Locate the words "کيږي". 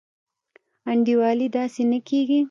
2.07-2.39